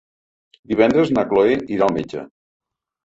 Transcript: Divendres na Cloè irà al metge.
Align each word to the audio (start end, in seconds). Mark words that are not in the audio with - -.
Divendres 0.71 1.11
na 1.17 1.25
Cloè 1.33 1.53
irà 1.77 1.91
al 1.91 1.95
metge. 1.99 2.25